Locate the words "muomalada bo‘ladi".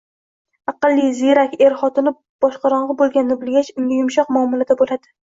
4.39-5.13